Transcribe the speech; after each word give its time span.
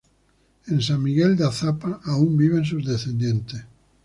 En 0.65 0.81
San 0.81 1.03
Miguel 1.03 1.37
de 1.37 1.45
Azapa, 1.45 2.01
aún 2.05 2.35
viven 2.35 2.65
sus 2.65 2.83
descendientes. 2.83 3.63